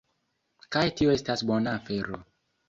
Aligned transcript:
Kaj 0.75 0.81
tio 1.01 1.11
estas 1.17 1.45
bona 1.51 1.75
afero 1.81 2.19